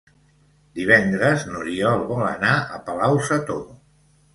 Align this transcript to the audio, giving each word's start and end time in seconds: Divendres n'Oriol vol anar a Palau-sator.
Divendres 0.79 1.45
n'Oriol 1.51 2.03
vol 2.15 2.27
anar 2.33 2.59
a 2.81 2.85
Palau-sator. 2.91 3.67